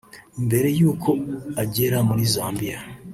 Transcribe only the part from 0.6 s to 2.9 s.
y’uko agera muri Zambia